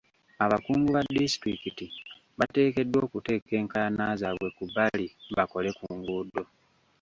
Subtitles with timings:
[0.43, 1.85] Abakungu ba disitulikiti
[2.39, 6.41] bateekeddwa okuteeka enkaayana zaabwe ku bbali bakole ku nguudo.